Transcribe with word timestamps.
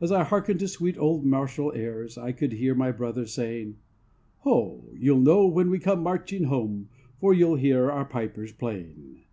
As 0.00 0.10
I 0.10 0.24
hearkened 0.24 0.58
to 0.60 0.68
sweet 0.68 0.96
old 0.96 1.26
martial 1.26 1.70
airs 1.74 2.16
I 2.16 2.32
could 2.32 2.52
hear 2.52 2.74
my 2.74 2.90
brother 2.90 3.26
saying: 3.26 3.76
"Ho! 4.38 4.88
you'll 4.94 5.20
know 5.20 5.46
when 5.46 5.68
we 5.68 5.78
come 5.78 6.02
marching 6.02 6.44
home, 6.44 6.88
For 7.18 7.34
you'll 7.34 7.56
hear 7.56 7.90
our 7.90 8.06
pipers 8.06 8.52
playing." 8.52 9.24